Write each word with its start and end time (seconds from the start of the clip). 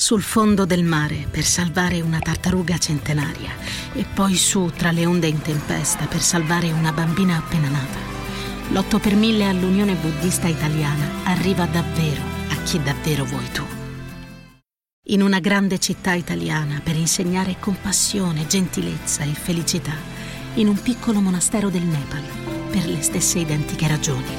Sul 0.00 0.22
fondo 0.22 0.64
del 0.64 0.84
mare 0.84 1.26
per 1.28 1.42
salvare 1.42 2.00
una 2.00 2.20
tartaruga 2.20 2.78
centenaria 2.78 3.50
e 3.92 4.04
poi 4.04 4.36
su 4.36 4.70
tra 4.76 4.92
le 4.92 5.04
onde 5.04 5.26
in 5.26 5.42
tempesta 5.42 6.06
per 6.06 6.20
salvare 6.20 6.70
una 6.70 6.92
bambina 6.92 7.36
appena 7.36 7.68
nata. 7.68 7.98
L'8 8.70 9.00
per 9.00 9.16
1000 9.16 9.48
all'Unione 9.48 9.94
Buddista 9.94 10.46
Italiana 10.46 11.24
arriva 11.24 11.66
davvero 11.66 12.22
a 12.48 12.62
chi 12.62 12.80
davvero 12.80 13.24
vuoi 13.24 13.50
tu. 13.50 13.64
In 15.08 15.20
una 15.20 15.40
grande 15.40 15.80
città 15.80 16.12
italiana 16.12 16.80
per 16.80 16.94
insegnare 16.94 17.56
compassione, 17.58 18.46
gentilezza 18.46 19.24
e 19.24 19.34
felicità. 19.34 19.96
In 20.54 20.68
un 20.68 20.80
piccolo 20.80 21.18
monastero 21.20 21.70
del 21.70 21.82
Nepal 21.82 22.22
per 22.70 22.86
le 22.86 23.02
stesse 23.02 23.40
identiche 23.40 23.88
ragioni. 23.88 24.30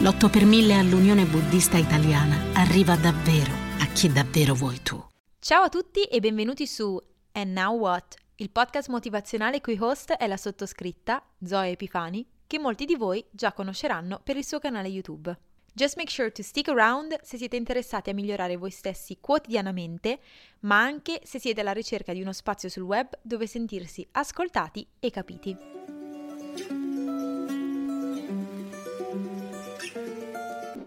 L'8 0.00 0.28
per 0.28 0.44
1000 0.44 0.76
all'Unione 0.76 1.24
Buddista 1.24 1.76
Italiana 1.76 2.46
arriva 2.54 2.96
davvero 2.96 3.63
a 3.78 3.86
chi 3.92 4.10
davvero 4.10 4.54
vuoi 4.54 4.80
tu. 4.82 5.02
Ciao 5.38 5.62
a 5.64 5.68
tutti 5.68 6.04
e 6.04 6.20
benvenuti 6.20 6.66
su 6.66 6.98
And 7.32 7.52
Now 7.52 7.76
What, 7.76 8.16
il 8.36 8.50
podcast 8.50 8.88
motivazionale 8.88 9.60
cui 9.60 9.76
host 9.78 10.12
è 10.12 10.26
la 10.26 10.36
sottoscritta 10.36 11.22
Zoe 11.44 11.70
Epifani, 11.70 12.26
che 12.46 12.58
molti 12.58 12.84
di 12.84 12.94
voi 12.94 13.24
già 13.30 13.52
conosceranno 13.52 14.20
per 14.22 14.36
il 14.36 14.44
suo 14.44 14.58
canale 14.58 14.88
YouTube. 14.88 15.36
Just 15.72 15.96
make 15.96 16.10
sure 16.10 16.30
to 16.30 16.42
stick 16.42 16.68
around 16.68 17.18
se 17.22 17.36
siete 17.36 17.56
interessati 17.56 18.10
a 18.10 18.14
migliorare 18.14 18.56
voi 18.56 18.70
stessi 18.70 19.18
quotidianamente, 19.20 20.20
ma 20.60 20.80
anche 20.80 21.20
se 21.24 21.40
siete 21.40 21.60
alla 21.60 21.72
ricerca 21.72 22.12
di 22.12 22.22
uno 22.22 22.32
spazio 22.32 22.68
sul 22.68 22.84
web 22.84 23.08
dove 23.22 23.46
sentirsi 23.48 24.06
ascoltati 24.12 24.86
e 25.00 25.10
capiti. 25.10 25.56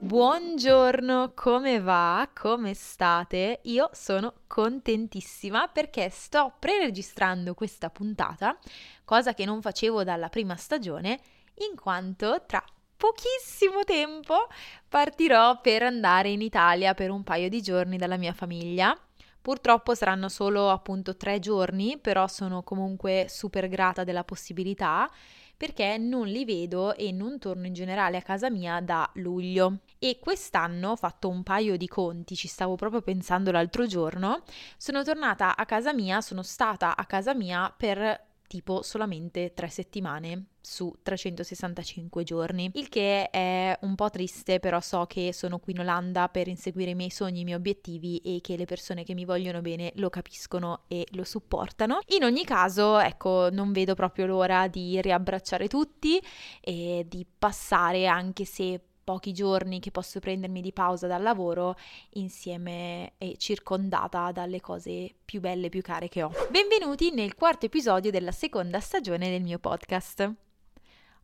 Buongiorno, 0.07 1.33
come 1.35 1.81
va? 1.81 2.29
Come 2.33 2.73
state? 2.73 3.59
Io 3.63 3.89
sono 3.91 4.35
contentissima 4.47 5.67
perché 5.67 6.09
sto 6.09 6.53
pre-registrando 6.57 7.53
questa 7.53 7.89
puntata, 7.89 8.57
cosa 9.03 9.33
che 9.33 9.43
non 9.43 9.61
facevo 9.61 10.05
dalla 10.05 10.29
prima 10.29 10.55
stagione, 10.55 11.19
in 11.69 11.75
quanto 11.75 12.41
tra 12.47 12.63
pochissimo 12.95 13.83
tempo 13.83 14.47
partirò 14.87 15.59
per 15.59 15.83
andare 15.83 16.29
in 16.29 16.39
Italia 16.39 16.93
per 16.93 17.09
un 17.09 17.23
paio 17.23 17.49
di 17.49 17.61
giorni 17.61 17.97
dalla 17.97 18.15
mia 18.15 18.31
famiglia. 18.31 18.97
Purtroppo 19.41 19.93
saranno 19.93 20.29
solo 20.29 20.69
appunto 20.69 21.17
tre 21.17 21.39
giorni, 21.39 21.97
però 21.97 22.27
sono 22.27 22.63
comunque 22.63 23.25
super 23.27 23.67
grata 23.67 24.05
della 24.05 24.23
possibilità 24.23 25.09
perché 25.57 25.97
non 25.97 26.27
li 26.27 26.45
vedo 26.45 26.95
e 26.95 27.11
non 27.11 27.39
torno 27.39 27.65
in 27.65 27.73
generale 27.73 28.17
a 28.17 28.21
casa 28.21 28.49
mia 28.49 28.79
da 28.79 29.09
luglio. 29.15 29.79
E 29.99 30.19
quest'anno 30.19 30.91
ho 30.91 30.95
fatto 30.95 31.27
un 31.27 31.41
paio 31.41 31.75
di 31.75 31.87
conti, 31.87 32.35
ci 32.35 32.47
stavo 32.47 32.75
proprio 32.75 33.01
pensando 33.01 33.51
l'altro 33.51 33.87
giorno, 33.87 34.43
sono 34.77 35.03
tornata 35.03 35.57
a 35.57 35.65
casa 35.65 35.91
mia, 35.93 36.21
sono 36.21 36.43
stata 36.43 36.95
a 36.95 37.05
casa 37.05 37.33
mia 37.33 37.73
per 37.75 38.26
tipo 38.47 38.81
solamente 38.81 39.53
tre 39.53 39.69
settimane 39.69 40.45
su 40.61 40.93
365 41.01 42.23
giorni, 42.23 42.69
il 42.73 42.89
che 42.89 43.29
è 43.29 43.77
un 43.81 43.95
po' 43.95 44.09
triste, 44.09 44.59
però 44.59 44.81
so 44.81 45.05
che 45.05 45.31
sono 45.33 45.59
qui 45.59 45.73
in 45.73 45.79
Olanda 45.79 46.27
per 46.29 46.47
inseguire 46.47 46.91
i 46.91 46.95
miei 46.95 47.09
sogni, 47.09 47.41
i 47.41 47.43
miei 47.43 47.57
obiettivi 47.57 48.17
e 48.17 48.39
che 48.41 48.57
le 48.57 48.65
persone 48.65 49.03
che 49.03 49.13
mi 49.13 49.23
vogliono 49.23 49.61
bene 49.61 49.91
lo 49.95 50.09
capiscono 50.09 50.83
e 50.87 51.05
lo 51.11 51.23
supportano. 51.23 51.99
In 52.07 52.23
ogni 52.23 52.43
caso, 52.43 52.99
ecco, 52.99 53.49
non 53.51 53.71
vedo 53.71 53.93
proprio 53.93 54.25
l'ora 54.25 54.67
di 54.67 54.99
riabbracciare 55.01 55.67
tutti 55.67 56.21
e 56.59 57.05
di 57.07 57.25
passare 57.37 58.07
anche 58.07 58.43
se 58.43 58.81
pochi 59.07 59.31
giorni 59.31 59.79
che 59.79 59.89
posso 59.89 60.19
prendermi 60.19 60.59
di 60.59 60.73
pausa 60.73 61.07
dal 61.07 61.21
lavoro 61.21 61.77
insieme 62.15 63.13
e 63.17 63.37
circondata 63.37 64.33
dalle 64.33 64.59
cose 64.59 65.15
più 65.23 65.39
belle 65.39 65.69
più 65.69 65.81
care 65.81 66.09
che 66.09 66.23
ho. 66.23 66.31
Benvenuti 66.51 67.11
nel 67.11 67.33
quarto 67.35 67.67
episodio 67.67 68.11
della 68.11 68.33
seconda 68.33 68.81
stagione 68.81 69.29
del 69.29 69.43
mio 69.43 69.59
podcast. 69.59 70.29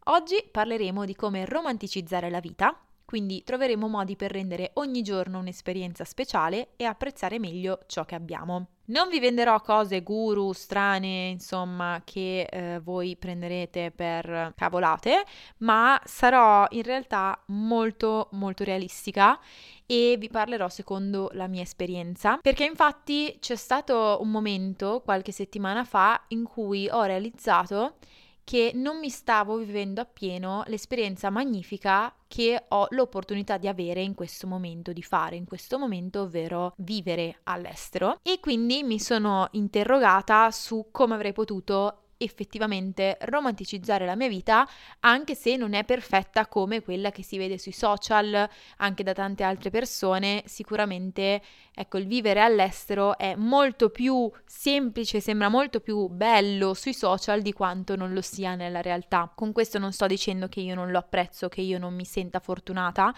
Oggi 0.06 0.48
parleremo 0.50 1.04
di 1.04 1.14
come 1.14 1.44
romanticizzare 1.44 2.30
la 2.30 2.40
vita, 2.40 2.74
quindi 3.04 3.44
troveremo 3.44 3.90
modi 3.90 4.16
per 4.16 4.32
rendere 4.32 4.72
ogni 4.76 5.02
giorno 5.02 5.40
un'esperienza 5.40 6.06
speciale 6.06 6.70
e 6.78 6.86
apprezzare 6.86 7.38
meglio 7.38 7.80
ciò 7.88 8.06
che 8.06 8.16
abbiamo. 8.16 8.68
Non 8.86 9.08
vi 9.08 9.22
venderò 9.22 9.62
cose 9.62 10.04
guru, 10.04 10.52
strane, 10.52 11.30
insomma, 11.30 12.02
che 12.04 12.42
eh, 12.42 12.80
voi 12.84 13.16
prenderete 13.16 13.92
per 13.92 14.52
cavolate, 14.58 15.24
ma 15.60 16.02
sarò 16.04 16.66
in 16.72 16.84
realtà 16.84 17.42
molto 17.48 18.28
molto 18.32 18.66
realistica 18.66 19.40
e 19.86 20.18
vi 20.20 20.28
parlerò 20.28 20.68
secondo 20.68 21.30
la 21.34 21.48
mia 21.48 21.62
esperienza, 21.62 22.38
perché 22.42 22.66
infatti 22.66 23.38
c'è 23.40 23.56
stato 23.56 24.18
un 24.20 24.30
momento 24.30 25.02
qualche 25.02 25.32
settimana 25.32 25.86
fa 25.86 26.22
in 26.30 26.44
cui 26.44 26.90
ho 26.90 27.04
realizzato 27.04 27.96
che 28.44 28.72
non 28.74 29.00
mi 29.00 29.10
stavo 29.10 29.58
vivendo 29.58 30.02
appieno 30.02 30.64
l'esperienza 30.68 31.30
magnifica 31.30 32.14
che 32.28 32.66
ho 32.70 32.88
l'opportunità 32.90 33.58
di 33.58 33.68
avere 33.68 34.02
in 34.02 34.16
questo 34.16 34.48
momento, 34.48 34.92
di 34.92 35.04
fare 35.04 35.36
in 35.36 35.46
questo 35.46 35.78
momento, 35.78 36.22
ovvero 36.22 36.74
vivere 36.78 37.40
all'estero. 37.44 38.18
E 38.24 38.40
quindi 38.40 38.84
mi 38.84 39.00
sono 39.00 39.48
interrogata 39.52 40.50
su 40.52 40.88
come 40.92 41.14
avrei 41.14 41.34
potuto 41.34 42.03
effettivamente 42.18 43.18
romanticizzare 43.22 44.06
la 44.06 44.16
mia 44.16 44.28
vita, 44.28 44.68
anche 45.02 45.36
se 45.36 45.56
non 45.56 45.74
è 45.74 45.84
perfetta 45.84 46.48
come 46.48 46.82
quella 46.82 47.12
che 47.12 47.24
si 47.24 47.38
vede 47.38 47.58
sui 47.58 47.72
social, 47.72 48.50
anche 48.78 49.04
da 49.04 49.14
tante 49.14 49.44
altre 49.44 49.70
persone. 49.70 50.44
Sicuramente, 50.46 51.42
ecco, 51.74 51.98
il 51.98 52.08
vivere 52.08 52.42
all'estero 52.42 53.18
è 53.18 53.36
molto 53.36 53.90
più 53.90 54.32
semplice, 54.46 55.20
sembra 55.20 55.50
molto 55.50 55.80
più 55.80 56.08
bello 56.08 56.74
sui 56.74 56.94
social 56.94 57.42
di 57.42 57.54
quanto 57.54 57.96
non 57.96 58.14
lo 58.14 58.22
sia 58.22 58.56
nella 58.56 58.82
realtà. 58.82 59.32
Con 59.34 59.52
questo 59.52 59.80
non 59.80 59.92
sto 59.92 60.08
dicendo 60.08 60.48
che 60.48 60.62
io 60.62 60.76
non 60.76 60.92
lo 60.92 60.98
apprezzo, 60.98 61.50
che 61.50 61.62
io 61.62 61.80
non 61.80 61.94
mi 61.94 62.06
senta 62.06 62.40
fortunata 62.40 63.14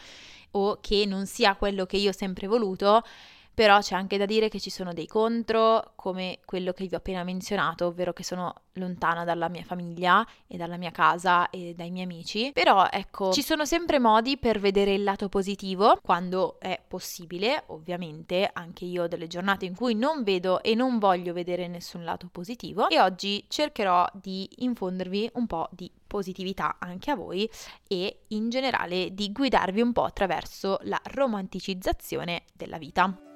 o 0.51 0.79
che 0.81 1.05
non 1.05 1.25
sia 1.25 1.55
quello 1.55 1.85
che 1.85 1.97
io 1.97 2.09
ho 2.09 2.13
sempre 2.13 2.47
voluto 2.47 3.03
però 3.55 3.79
c'è 3.79 3.95
anche 3.95 4.17
da 4.17 4.25
dire 4.25 4.49
che 4.49 4.59
ci 4.59 4.69
sono 4.69 4.93
dei 4.93 5.07
contro, 5.07 5.93
come 5.95 6.39
quello 6.45 6.73
che 6.73 6.85
vi 6.85 6.93
ho 6.93 6.97
appena 6.97 7.23
menzionato, 7.23 7.87
ovvero 7.87 8.11
che 8.11 8.23
sono 8.23 8.53
lontana 8.73 9.23
dalla 9.23 9.47
mia 9.47 9.63
famiglia 9.63 10.27
e 10.45 10.57
dalla 10.57 10.75
mia 10.75 10.91
casa 10.91 11.49
e 11.49 11.73
dai 11.73 11.89
miei 11.89 12.03
amici. 12.03 12.51
Però 12.53 12.87
ecco, 12.91 13.31
ci 13.31 13.41
sono 13.41 13.65
sempre 13.65 13.97
modi 13.97 14.37
per 14.37 14.59
vedere 14.59 14.93
il 14.93 15.03
lato 15.03 15.29
positivo 15.29 15.99
quando 16.03 16.59
è 16.59 16.79
possibile, 16.85 17.63
ovviamente, 17.67 18.49
anche 18.51 18.83
io 18.83 19.03
ho 19.03 19.07
delle 19.07 19.27
giornate 19.27 19.65
in 19.65 19.73
cui 19.73 19.95
non 19.95 20.23
vedo 20.23 20.61
e 20.61 20.75
non 20.75 20.99
voglio 20.99 21.31
vedere 21.31 21.67
nessun 21.67 22.03
lato 22.03 22.27
positivo 22.29 22.89
e 22.89 22.99
oggi 22.99 23.45
cercherò 23.47 24.05
di 24.13 24.49
infondervi 24.57 25.31
un 25.35 25.47
po' 25.47 25.69
di 25.71 25.89
positività 26.05 26.75
anche 26.79 27.11
a 27.11 27.15
voi 27.15 27.49
e 27.87 28.23
in 28.27 28.49
generale 28.49 29.13
di 29.13 29.31
guidarvi 29.31 29.81
un 29.81 29.93
po' 29.93 30.03
attraverso 30.03 30.77
la 30.83 30.99
romanticizzazione 31.03 32.43
della 32.53 32.77
vita. 32.77 33.34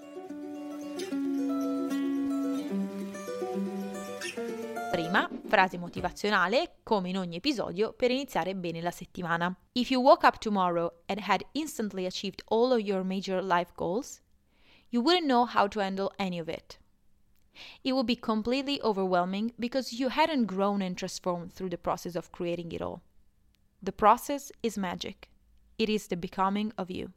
Prima, 5.09 5.27
frase 5.47 5.79
motivazionale, 5.79 6.75
come 6.83 7.09
in 7.09 7.17
ogni 7.17 7.37
episodio, 7.37 7.93
per 7.93 8.11
iniziare 8.11 8.53
bene 8.53 8.79
la 8.79 8.91
settimana. 8.91 9.51
If 9.71 9.89
you 9.89 10.03
woke 10.03 10.23
up 10.23 10.37
tomorrow 10.37 11.01
and 11.07 11.19
had 11.21 11.43
instantly 11.53 12.05
achieved 12.05 12.43
all 12.49 12.71
of 12.71 12.81
your 12.81 13.03
major 13.03 13.41
life 13.41 13.71
goals, 13.75 14.21
you 14.89 15.01
wouldn't 15.01 15.25
know 15.25 15.47
how 15.47 15.67
to 15.67 15.79
handle 15.79 16.11
any 16.19 16.39
of 16.39 16.47
it. 16.47 16.77
It 17.81 17.93
would 17.93 18.05
be 18.05 18.17
completely 18.17 18.79
overwhelming 18.83 19.51
because 19.57 19.93
you 19.93 20.09
hadn't 20.09 20.45
grown 20.45 20.83
and 20.83 20.95
transformed 20.95 21.53
through 21.53 21.69
the 21.69 21.79
process 21.79 22.15
of 22.15 22.29
creating 22.29 22.71
it 22.71 22.81
all. 22.81 23.01
The 23.81 23.91
process 23.91 24.51
is 24.61 24.77
magic. 24.77 25.27
It 25.79 25.89
is 25.89 26.05
the 26.05 26.17
becoming 26.17 26.71
of 26.75 26.91
you. 26.91 27.09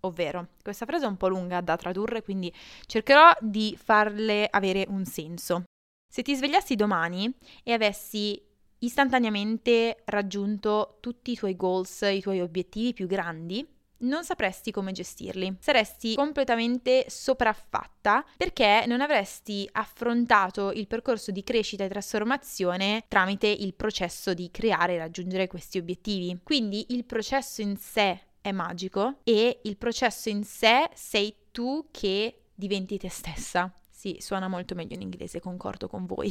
Ovvero, 0.00 0.48
questa 0.64 0.84
frase 0.84 1.04
è 1.04 1.08
un 1.08 1.16
po' 1.16 1.28
lunga 1.28 1.60
da 1.60 1.76
tradurre, 1.76 2.22
quindi 2.22 2.52
cercherò 2.86 3.36
di 3.40 3.78
farle 3.80 4.48
avere 4.50 4.84
un 4.88 5.04
senso. 5.04 5.62
Se 6.08 6.22
ti 6.22 6.34
svegliassi 6.34 6.74
domani 6.74 7.32
e 7.62 7.72
avessi 7.72 8.42
istantaneamente 8.80 10.02
raggiunto 10.06 10.96
tutti 11.00 11.32
i 11.32 11.36
tuoi 11.36 11.56
goals, 11.56 12.00
i 12.02 12.20
tuoi 12.20 12.40
obiettivi 12.40 12.92
più 12.92 13.06
grandi, 13.06 13.66
non 14.00 14.24
sapresti 14.24 14.70
come 14.70 14.92
gestirli. 14.92 15.56
Saresti 15.58 16.14
completamente 16.14 17.06
sopraffatta 17.08 18.24
perché 18.36 18.84
non 18.86 19.00
avresti 19.00 19.68
affrontato 19.72 20.70
il 20.70 20.86
percorso 20.86 21.30
di 21.30 21.42
crescita 21.42 21.84
e 21.84 21.88
trasformazione 21.88 23.04
tramite 23.08 23.48
il 23.48 23.74
processo 23.74 24.34
di 24.34 24.50
creare 24.50 24.94
e 24.94 24.98
raggiungere 24.98 25.46
questi 25.46 25.78
obiettivi. 25.78 26.38
Quindi 26.42 26.86
il 26.90 27.04
processo 27.04 27.60
in 27.60 27.76
sé 27.76 28.20
è 28.40 28.52
magico 28.52 29.18
e 29.24 29.60
il 29.64 29.76
processo 29.76 30.28
in 30.28 30.44
sé 30.44 30.88
sei 30.94 31.34
tu 31.50 31.88
che 31.90 32.42
diventi 32.54 32.98
te 32.98 33.10
stessa. 33.10 33.72
Sì, 33.98 34.18
suona 34.20 34.46
molto 34.46 34.76
meglio 34.76 34.94
in 34.94 35.00
inglese, 35.00 35.40
concordo 35.40 35.88
con 35.88 36.06
voi. 36.06 36.30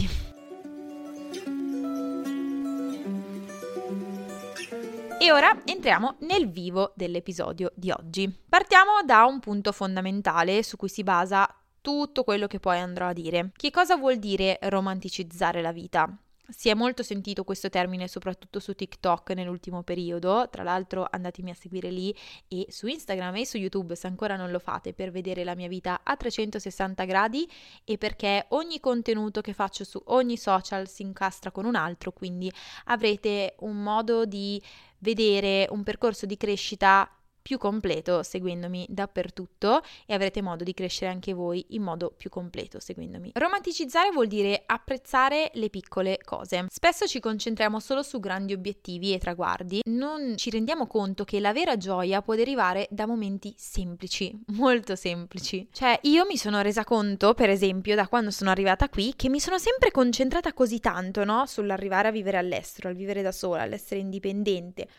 E 5.20 5.32
ora 5.34 5.64
entriamo 5.66 6.16
nel 6.20 6.50
vivo 6.50 6.94
dell'episodio 6.96 7.74
di 7.76 7.92
oggi. 7.92 8.34
Partiamo 8.48 9.02
da 9.04 9.26
un 9.26 9.42
punto 9.42 9.74
fondamentale 9.74 10.64
su 10.64 10.78
cui 10.78 10.88
si 10.88 11.04
basa 11.04 11.46
tutto 11.82 12.24
quello 12.24 12.48
che 12.48 12.62
poi 12.62 12.80
andrò 12.80 13.08
a 13.08 13.14
dire. 13.14 13.52
Che 13.54 13.70
cosa 13.70 13.98
vuol 13.98 14.16
dire 14.16 14.60
romanticizzare 14.62 15.62
la 15.62 15.74
vita? 15.74 16.18
Si 16.50 16.70
è 16.70 16.74
molto 16.74 17.04
sentito 17.04 17.44
questo 17.44 17.70
termine 17.70 18.08
soprattutto 18.08 18.62
su 18.62 18.74
TikTok 18.74 19.32
nell'ultimo 19.32 19.84
periodo, 19.84 20.48
tra 20.50 20.64
l'altro 20.64 21.06
andatemi 21.10 21.50
a 21.50 21.54
seguire 21.54 21.92
lì 21.92 22.16
e 22.48 22.68
su 22.70 22.88
Instagram 22.88 23.36
e 23.36 23.46
su 23.46 23.58
YouTube 23.58 23.96
se 23.96 24.08
ancora 24.08 24.38
non 24.38 24.50
lo 24.50 24.60
fate 24.60 24.94
per 24.94 25.12
vedere 25.12 25.44
la 25.44 25.56
mia 25.56 25.68
vita 25.68 26.00
a 26.04 26.16
360 26.16 27.04
gradi 27.04 27.50
e 27.84 27.98
perché 27.98 28.46
ogni 28.50 28.80
contenuto 28.80 29.42
che 29.42 29.52
faccio 29.52 29.84
su 29.84 30.02
ogni 30.06 30.38
social 30.38 30.88
si 30.88 31.02
incastra 31.02 31.52
con 31.52 31.66
un 31.66 31.76
altro, 31.76 32.14
quindi 32.14 32.50
avrete 32.86 33.56
un 33.60 33.84
modo 33.84 34.26
di 34.26 34.62
vedere 35.00 35.68
un 35.70 35.84
percorso 35.84 36.26
di 36.26 36.38
crescita 36.38 37.12
più 37.48 37.58
completo 37.58 38.24
seguendomi 38.24 38.88
dappertutto 38.90 39.82
e 40.06 40.14
avrete 40.14 40.42
modo 40.42 40.66
di 40.66 40.74
crescere 40.74 41.10
anche 41.10 41.32
voi 41.32 41.66
in 41.70 41.82
modo 41.82 42.12
più 42.12 42.30
completo 42.30 42.82
seguendomi. 42.82 43.32
Romanticizzare 43.34 44.12
vuol 44.12 44.28
dire 44.28 44.64
apprezzare 44.66 45.52
le 45.54 45.70
piccole 45.70 46.20
cose. 46.26 46.66
Spesso 46.68 47.08
ci 47.08 47.22
concentriamo 47.22 47.80
solo 47.80 48.04
su 48.04 48.20
grandi 48.20 48.52
obiettivi 48.52 49.14
e 49.14 49.18
traguardi, 49.18 49.80
non 49.86 50.34
ci 50.36 50.50
rendiamo 50.50 50.88
conto 50.88 51.24
che 51.24 51.40
la 51.40 51.54
vera 51.54 51.78
gioia 51.78 52.22
può 52.22 52.36
derivare 52.36 52.86
da 52.90 53.06
momenti 53.06 53.54
semplici, 53.56 54.38
molto 54.58 54.98
semplici. 54.98 55.70
Cioè, 55.72 56.00
io 56.02 56.26
mi 56.26 56.36
sono 56.36 56.60
resa 56.60 56.84
conto, 56.84 57.34
per 57.34 57.50
esempio, 57.50 57.96
da 57.96 58.10
quando 58.10 58.30
sono 58.30 58.50
arrivata 58.50 58.90
qui, 58.90 59.14
che 59.16 59.30
mi 59.30 59.40
sono 59.40 59.58
sempre 59.58 59.92
concentrata 59.92 60.52
così 60.52 60.82
tanto, 60.82 61.24
no, 61.24 61.46
sull'arrivare 61.46 62.10
a 62.10 62.12
vivere 62.12 62.36
all'estero, 62.36 62.90
al 62.90 62.96
vivere 62.96 63.22
da 63.22 63.32
sola, 63.32 63.62
all'essere 63.62 64.02
indipendente 64.02 64.90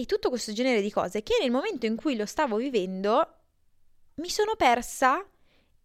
e 0.00 0.06
tutto 0.06 0.30
questo 0.30 0.52
genere 0.52 0.80
di 0.80 0.90
cose 0.90 1.22
che 1.22 1.34
nel 1.42 1.50
momento 1.50 1.84
in 1.84 1.94
cui 1.94 2.16
lo 2.16 2.24
stavo 2.24 2.56
vivendo 2.56 3.34
mi 4.14 4.30
sono 4.30 4.54
persa 4.56 5.22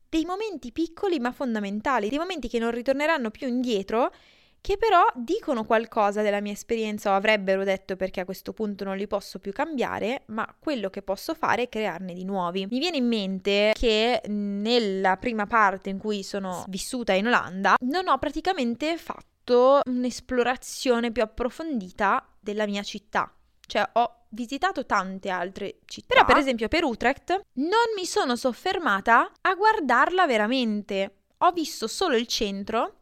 dei 0.07 0.23
momenti 0.23 0.71
piccoli 0.71 1.19
ma 1.19 1.33
fondamentali, 1.33 2.07
dei 2.07 2.17
momenti 2.17 2.47
che 2.47 2.57
non 2.57 2.71
ritorneranno 2.71 3.29
più 3.29 3.45
indietro, 3.49 4.13
che 4.61 4.77
però 4.77 5.03
dicono 5.15 5.65
qualcosa 5.65 6.21
della 6.21 6.39
mia 6.39 6.53
esperienza 6.53 7.11
o 7.11 7.15
avrebbero 7.15 7.65
detto 7.65 7.97
perché 7.97 8.21
a 8.21 8.25
questo 8.25 8.53
punto 8.53 8.85
non 8.85 8.95
li 8.95 9.05
posso 9.05 9.37
più 9.39 9.51
cambiare, 9.51 10.23
ma 10.27 10.47
quello 10.59 10.89
che 10.89 11.01
posso 11.01 11.33
fare 11.33 11.63
è 11.63 11.69
crearne 11.69 12.13
di 12.13 12.23
nuovi. 12.23 12.65
Mi 12.67 12.79
viene 12.79 12.95
in 12.95 13.07
mente 13.07 13.73
che 13.73 14.21
nella 14.27 15.17
prima 15.17 15.45
parte 15.45 15.89
in 15.89 15.97
cui 15.97 16.23
sono 16.23 16.63
vissuta 16.69 17.11
in 17.11 17.27
Olanda 17.27 17.75
non 17.81 18.07
ho 18.07 18.17
praticamente 18.17 18.97
fatto 18.97 19.81
un'esplorazione 19.83 21.11
più 21.11 21.21
approfondita 21.21 22.25
della 22.39 22.65
mia 22.65 22.81
città 22.81 23.29
cioè 23.65 23.87
ho 23.93 24.25
visitato 24.29 24.85
tante 24.85 25.29
altre 25.29 25.79
città. 25.85 26.13
Però 26.13 26.25
per 26.25 26.37
esempio 26.37 26.67
per 26.67 26.83
Utrecht 26.83 27.41
non 27.53 27.93
mi 27.95 28.05
sono 28.05 28.35
soffermata 28.35 29.31
a 29.41 29.53
guardarla 29.53 30.25
veramente. 30.25 31.15
Ho 31.39 31.51
visto 31.51 31.87
solo 31.87 32.15
il 32.15 32.27
centro 32.27 33.01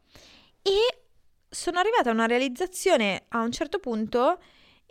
e 0.61 1.03
sono 1.49 1.79
arrivata 1.79 2.09
a 2.09 2.13
una 2.13 2.25
realizzazione 2.25 3.25
a 3.29 3.41
un 3.41 3.51
certo 3.51 3.79
punto 3.79 4.39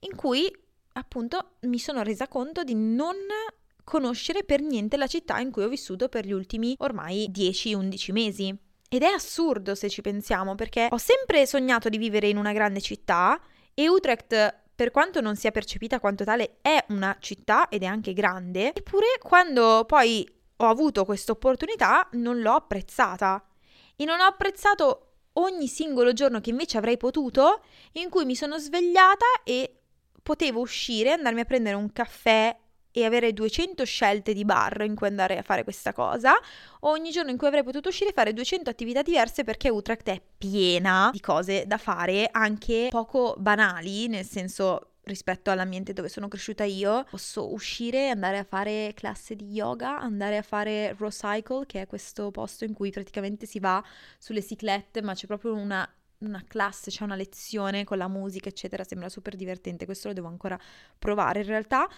in 0.00 0.14
cui 0.16 0.50
appunto 0.94 1.56
mi 1.60 1.78
sono 1.78 2.02
resa 2.02 2.28
conto 2.28 2.62
di 2.64 2.74
non 2.74 3.16
conoscere 3.84 4.44
per 4.44 4.60
niente 4.60 4.96
la 4.96 5.06
città 5.06 5.38
in 5.38 5.50
cui 5.50 5.64
ho 5.64 5.68
vissuto 5.68 6.08
per 6.08 6.26
gli 6.26 6.32
ultimi 6.32 6.74
ormai 6.78 7.30
10-11 7.30 8.12
mesi. 8.12 8.56
Ed 8.88 9.02
è 9.02 9.06
assurdo 9.06 9.74
se 9.74 9.88
ci 9.88 10.02
pensiamo, 10.02 10.54
perché 10.54 10.88
ho 10.90 10.98
sempre 10.98 11.46
sognato 11.46 11.88
di 11.88 11.96
vivere 11.96 12.28
in 12.28 12.36
una 12.36 12.52
grande 12.52 12.82
città 12.82 13.40
e 13.72 13.88
Utrecht 13.88 14.61
per 14.82 14.90
quanto 14.90 15.20
non 15.20 15.36
sia 15.36 15.52
percepita 15.52 16.00
quanto 16.00 16.24
tale, 16.24 16.56
è 16.60 16.84
una 16.88 17.16
città 17.20 17.68
ed 17.68 17.84
è 17.84 17.86
anche 17.86 18.12
grande, 18.12 18.74
eppure 18.74 19.06
quando 19.20 19.84
poi 19.86 20.28
ho 20.56 20.66
avuto 20.66 21.04
questa 21.04 21.30
opportunità 21.30 22.08
non 22.14 22.40
l'ho 22.40 22.54
apprezzata. 22.54 23.46
E 23.94 24.04
non 24.04 24.18
ho 24.18 24.24
apprezzato 24.24 25.18
ogni 25.34 25.68
singolo 25.68 26.12
giorno 26.12 26.40
che 26.40 26.50
invece 26.50 26.78
avrei 26.78 26.96
potuto, 26.96 27.62
in 27.92 28.10
cui 28.10 28.24
mi 28.24 28.34
sono 28.34 28.58
svegliata 28.58 29.24
e 29.44 29.82
potevo 30.20 30.58
uscire, 30.58 31.12
andarmi 31.12 31.42
a 31.42 31.44
prendere 31.44 31.76
un 31.76 31.92
caffè 31.92 32.58
e 32.92 33.04
avere 33.04 33.32
200 33.32 33.84
scelte 33.84 34.32
di 34.32 34.44
bar 34.44 34.82
in 34.82 34.94
cui 34.94 35.08
andare 35.08 35.38
a 35.38 35.42
fare 35.42 35.64
questa 35.64 35.92
cosa, 35.92 36.34
o 36.80 36.90
ogni 36.90 37.10
giorno 37.10 37.30
in 37.30 37.38
cui 37.38 37.46
avrei 37.46 37.64
potuto 37.64 37.88
uscire 37.88 38.10
e 38.10 38.12
fare 38.12 38.32
200 38.32 38.70
attività 38.70 39.02
diverse 39.02 39.44
perché 39.44 39.70
Utrecht 39.70 40.08
è 40.08 40.20
piena 40.38 41.10
di 41.12 41.20
cose 41.20 41.64
da 41.66 41.78
fare, 41.78 42.28
anche 42.30 42.88
poco 42.90 43.34
banali, 43.38 44.08
nel 44.08 44.24
senso 44.24 44.88
rispetto 45.04 45.50
all'ambiente 45.50 45.92
dove 45.92 46.08
sono 46.08 46.28
cresciuta 46.28 46.64
io, 46.64 47.04
posso 47.10 47.52
uscire, 47.52 48.10
andare 48.10 48.38
a 48.38 48.44
fare 48.44 48.92
classe 48.94 49.34
di 49.34 49.46
yoga, 49.46 49.98
andare 49.98 50.36
a 50.36 50.42
fare 50.42 50.94
Rocycle, 50.96 51.66
che 51.66 51.82
è 51.82 51.86
questo 51.86 52.30
posto 52.30 52.64
in 52.64 52.72
cui 52.72 52.90
praticamente 52.90 53.46
si 53.46 53.58
va 53.58 53.82
sulle 54.18 54.42
ciclette, 54.42 55.02
ma 55.02 55.14
c'è 55.14 55.26
proprio 55.26 55.54
una 55.54 55.88
una 56.22 56.42
classe, 56.46 56.90
c'è 56.90 57.04
una 57.04 57.16
lezione 57.16 57.84
con 57.84 57.98
la 57.98 58.08
musica, 58.08 58.48
eccetera, 58.48 58.84
sembra 58.84 59.08
super 59.08 59.36
divertente, 59.36 59.84
questo 59.84 60.08
lo 60.08 60.14
devo 60.14 60.28
ancora 60.28 60.58
provare 60.98 61.40
in 61.40 61.46
realtà, 61.46 61.88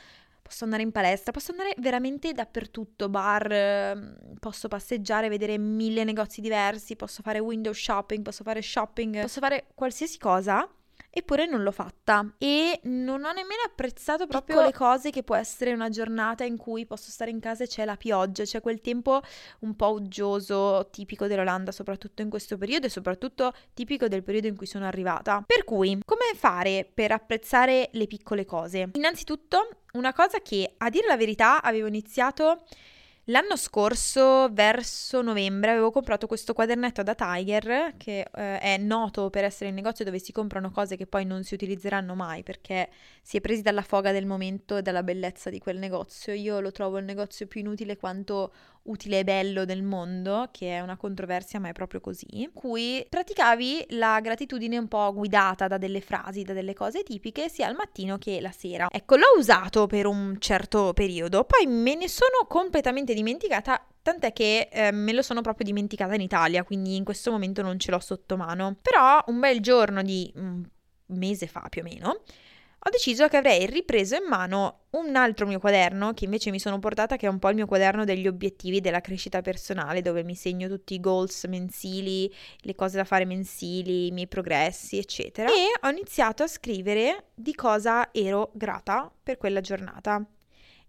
Posso 0.45 0.65
andare 0.65 0.83
in 0.83 0.93
palestra, 0.93 1.33
posso 1.33 1.53
andare 1.53 1.75
veramente 1.79 2.33
dappertutto, 2.33 3.09
bar, 3.09 3.51
ehm, 3.51 4.37
posso 4.39 4.69
passeggiare, 4.69 5.31
vedere 5.31 5.57
mille 5.57 6.05
negozi 6.05 6.43
diversi, 6.43 6.97
posso 6.97 7.23
fare 7.23 7.39
window 7.39 7.73
shopping, 7.73 8.23
posso 8.23 8.45
fare 8.45 8.61
shopping, 8.61 9.23
posso 9.23 9.41
fare 9.41 9.69
qualsiasi 9.75 10.19
cosa 10.19 10.69
eppure 11.17 11.47
non 11.47 11.63
l'ho 11.63 11.71
fatta 11.71 12.35
e 12.39 12.81
non 12.85 13.25
ho 13.25 13.31
nemmeno 13.31 13.63
apprezzato 13.65 14.27
proprio 14.27 14.57
Piccole. 14.57 14.73
le 14.73 14.77
cose 14.77 15.11
che 15.11 15.23
può 15.23 15.37
essere 15.37 15.73
una 15.73 15.89
giornata 15.89 16.43
in 16.43 16.57
cui 16.57 16.87
posso 16.87 17.13
stare 17.13 17.31
in 17.31 17.39
casa 17.39 17.63
e 17.63 17.69
c'è 17.69 17.85
la 17.85 17.97
pioggia, 17.97 18.43
c'è 18.43 18.61
quel 18.61 18.81
tempo 18.81 19.21
un 19.61 19.77
po' 19.77 19.93
uggioso, 19.93 20.89
tipico 20.91 21.29
dell'Olanda, 21.29 21.71
soprattutto 21.71 22.23
in 22.23 22.31
questo 22.31 22.59
periodo 22.59 22.87
e 22.87 22.91
soprattutto 22.91 23.53
tipico 23.75 24.09
del 24.09 24.25
periodo 24.25 24.49
in 24.49 24.57
cui 24.57 24.67
sono 24.67 24.87
arrivata. 24.87 25.45
Per 25.47 25.63
cui, 25.63 26.01
come 26.05 26.23
fare 26.35 26.91
per 26.93 27.13
apprezzare 27.13 27.91
le 27.93 28.07
piccole 28.09 28.45
cose? 28.45 28.91
Innanzitutto, 28.95 29.69
una 29.93 30.13
cosa 30.13 30.41
che 30.41 30.75
a 30.77 30.91
dire 30.91 31.07
la 31.07 31.17
verità 31.17 31.63
avevo 31.63 31.87
iniziato 31.87 32.65
L'anno 33.29 33.57
scorso, 33.57 34.51
verso 34.53 35.23
novembre, 35.23 35.71
avevo 35.71 35.91
comprato 35.91 36.27
questo 36.27 36.53
quadernetto 36.53 37.03
da 37.03 37.15
Tiger, 37.15 37.95
che 37.97 38.21
eh, 38.21 38.59
è 38.59 38.77
noto 38.77 39.31
per 39.31 39.45
essere 39.45 39.71
il 39.71 39.75
negozio 39.75 40.05
dove 40.05 40.19
si 40.19 40.31
comprano 40.31 40.71
cose 40.71 40.97
che 40.97 41.07
poi 41.07 41.25
non 41.25 41.43
si 41.43 41.55
utilizzeranno 41.55 42.15
mai 42.15 42.43
perché 42.43 42.91
si 43.23 43.39
è 43.39 43.41
presi 43.41 43.63
dalla 43.63 43.81
foga 43.81 44.13
del 44.13 44.27
momento 44.27 44.77
e 44.77 44.83
dalla 44.83 45.03
bellezza 45.03 45.49
di 45.49 45.59
quel 45.59 45.79
negozio. 45.79 46.35
Io 46.35 46.61
lo 46.61 46.71
trovo 46.71 46.99
il 46.99 47.07
negozio 47.07 47.47
più 47.47 47.61
inutile 47.61 47.97
quanto 47.97 48.53
utile 48.85 49.21
e 49.21 49.25
bello 49.25 49.65
del 49.65 49.83
mondo, 49.83 50.49
che 50.51 50.77
è 50.77 50.81
una 50.81 50.97
controversia, 50.97 51.61
ma 51.61 51.69
è 51.69 51.73
proprio 51.73 52.01
così, 52.01 52.27
in 52.41 52.53
cui 52.53 53.05
praticavi 53.09 53.87
la 53.91 54.21
gratitudine 54.21 54.77
un 54.77 54.89
po' 54.89 55.13
guidata 55.13 55.69
da 55.69 55.79
delle 55.79 56.01
frasi, 56.01 56.43
da 56.43 56.53
delle 56.53 56.75
cose 56.75 57.03
tipiche, 57.03 57.49
sia 57.49 57.67
al 57.67 57.75
mattino 57.75 58.19
che 58.19 58.41
la 58.41 58.53
sera. 58.53 58.89
Ecco, 58.91 59.17
l'ho 59.17 59.39
usato 59.39 59.87
per 59.87 60.07
un 60.07 60.37
certo 60.39 60.93
periodo, 60.93 61.45
poi 61.45 61.67
me 61.67 61.95
ne 61.95 62.09
sono 62.09 62.47
completamente 62.49 63.15
dimenticata 63.15 63.87
tant'è 64.03 64.35
che 64.35 64.69
eh, 64.71 64.93
me 64.93 65.15
lo 65.15 65.23
sono 65.23 65.41
proprio 65.41 65.65
dimenticata 65.65 66.15
in 66.15 66.21
Italia, 66.21 66.63
quindi 66.63 66.95
in 66.95 67.05
questo 67.05 67.31
momento 67.31 67.63
non 67.63 67.79
ce 67.79 67.91
l'ho 67.91 68.01
sotto 68.01 68.37
mano. 68.37 68.77
Però 68.83 69.23
un 69.29 69.41
bel 69.41 69.61
giorno 69.61 70.03
di 70.03 70.31
un 70.37 70.63
mese 71.07 71.47
fa 71.47 71.67
più 71.71 71.81
o 71.81 71.85
meno, 71.85 72.21
ho 72.87 72.91
deciso 72.91 73.29
che 73.29 73.39
avrei 73.39 73.65
ripreso 73.65 74.15
in 74.15 74.29
mano 74.29 74.81
un 74.91 75.17
altro 75.17 75.47
mio 75.47 75.59
quaderno 75.59 76.13
che 76.13 76.27
invece 76.27 76.51
mi 76.51 76.59
sono 76.59 76.79
portata, 76.79 77.17
che 77.17 77.27
è 77.27 77.31
un 77.31 77.39
po' 77.39 77.49
il 77.49 77.55
mio 77.55 77.65
quaderno 77.65 78.05
degli 78.05 78.27
obiettivi 78.27 78.83
della 78.83 79.01
crescita 79.01 79.41
personale, 79.41 80.03
dove 80.03 80.23
mi 80.23 80.35
segno 80.35 80.69
tutti 80.69 80.93
i 80.93 81.01
goals 81.01 81.45
mensili, 81.45 82.31
le 82.59 82.75
cose 82.75 82.99
da 82.99 83.05
fare 83.05 83.25
mensili, 83.25 84.09
i 84.09 84.11
miei 84.11 84.29
progressi, 84.29 84.99
eccetera. 84.99 85.49
E 85.49 85.73
ho 85.81 85.89
iniziato 85.89 86.43
a 86.43 86.47
scrivere 86.47 87.29
di 87.35 87.55
cosa 87.55 88.11
ero 88.13 88.51
grata 88.53 89.11
per 89.23 89.39
quella 89.39 89.63
giornata 89.63 90.23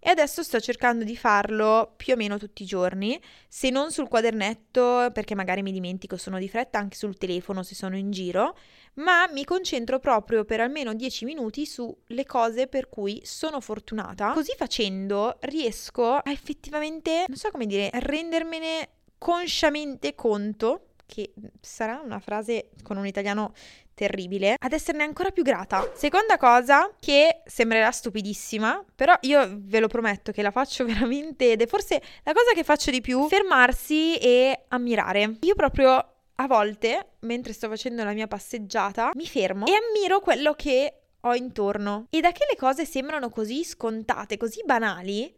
e 0.05 0.11
adesso 0.11 0.43
sto 0.43 0.59
cercando 0.59 1.03
di 1.03 1.17
farlo 1.17 1.93
più 1.97 2.13
o 2.13 2.15
meno 2.15 2.37
tutti 2.37 2.61
i 2.61 2.67
giorni, 2.67 3.19
se 3.47 3.71
non 3.71 3.91
sul 3.91 4.07
quadernetto 4.07 5.09
perché 5.11 5.33
magari 5.33 5.63
mi 5.63 5.71
dimentico, 5.71 6.15
sono 6.15 6.37
di 6.37 6.47
fretta, 6.47 6.77
anche 6.77 6.95
sul 6.95 7.17
telefono 7.17 7.63
se 7.63 7.73
sono 7.73 7.97
in 7.97 8.11
giro, 8.11 8.55
ma 8.95 9.27
mi 9.31 9.43
concentro 9.43 9.99
proprio 9.99 10.45
per 10.45 10.59
almeno 10.59 10.93
10 10.93 11.25
minuti 11.25 11.65
sulle 11.65 12.25
cose 12.25 12.67
per 12.67 12.89
cui 12.89 13.21
sono 13.23 13.59
fortunata. 13.59 14.31
Così 14.33 14.53
facendo 14.57 15.37
riesco 15.41 16.15
a 16.15 16.31
effettivamente, 16.31 17.25
non 17.27 17.37
so 17.37 17.49
come 17.51 17.65
dire, 17.65 17.89
rendermene 17.93 18.89
consciamente 19.17 20.15
conto 20.15 20.87
che 21.05 21.33
sarà 21.61 22.01
una 22.03 22.19
frase 22.19 22.71
con 22.81 22.97
un 22.97 23.05
italiano 23.05 23.53
terribile, 23.93 24.55
ad 24.59 24.73
esserne 24.73 25.03
ancora 25.03 25.31
più 25.31 25.41
grata. 25.41 25.91
Seconda 25.95 26.37
cosa 26.37 26.91
che 26.99 27.41
sembrerà 27.45 27.91
stupidissima, 27.91 28.83
però 28.93 29.13
io 29.21 29.47
ve 29.57 29.79
lo 29.79 29.87
prometto 29.87 30.31
che 30.31 30.41
la 30.41 30.51
faccio 30.51 30.83
veramente 30.85 31.53
ed 31.53 31.61
è 31.61 31.67
forse 31.67 32.01
la 32.23 32.33
cosa 32.33 32.51
che 32.53 32.63
faccio 32.63 32.91
di 32.91 33.01
più, 33.01 33.27
fermarsi 33.27 34.17
e 34.17 34.65
ammirare. 34.67 35.37
Io 35.41 35.55
proprio 35.55 36.14
a 36.35 36.47
volte, 36.47 37.17
mentre 37.21 37.53
sto 37.53 37.69
facendo 37.69 38.03
la 38.03 38.13
mia 38.13 38.27
passeggiata, 38.27 39.11
mi 39.15 39.25
fermo 39.25 39.65
e 39.65 39.71
ammiro 39.73 40.19
quello 40.19 40.53
che 40.53 41.01
ho 41.21 41.33
intorno. 41.33 42.07
E 42.09 42.19
da 42.21 42.31
che 42.31 42.45
le 42.49 42.57
cose 42.57 42.85
sembrano 42.85 43.29
così 43.29 43.63
scontate, 43.63 44.37
così 44.37 44.61
banali, 44.65 45.33